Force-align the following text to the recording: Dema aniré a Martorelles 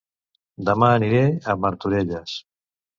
Dema 0.69 0.89
aniré 0.95 1.21
a 1.55 1.59
Martorelles 1.67 2.39